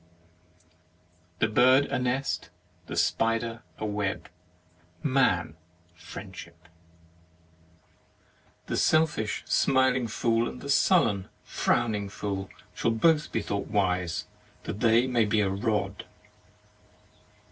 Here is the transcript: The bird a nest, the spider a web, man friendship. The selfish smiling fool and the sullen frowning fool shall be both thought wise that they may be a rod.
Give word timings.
The 1.37 1.47
bird 1.47 1.85
a 1.85 1.99
nest, 1.99 2.49
the 2.87 2.95
spider 2.95 3.61
a 3.77 3.85
web, 3.85 4.29
man 5.03 5.55
friendship. 5.93 6.67
The 8.65 8.77
selfish 8.77 9.43
smiling 9.45 10.07
fool 10.07 10.49
and 10.49 10.59
the 10.59 10.71
sullen 10.71 11.29
frowning 11.43 12.09
fool 12.09 12.49
shall 12.73 12.89
be 12.89 12.97
both 12.97 13.45
thought 13.45 13.67
wise 13.67 14.25
that 14.63 14.79
they 14.79 15.05
may 15.05 15.25
be 15.25 15.39
a 15.41 15.51
rod. 15.51 16.05